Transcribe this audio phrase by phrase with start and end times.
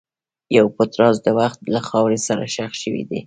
[0.57, 3.19] یو پټ راز د وخت له خاورې سره ښخ شوی دی.